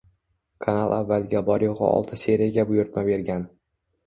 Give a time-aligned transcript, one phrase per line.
[0.63, 3.47] Kanal avvaliga bor yo‘g‘i olti seriyaga buyurtma bergan.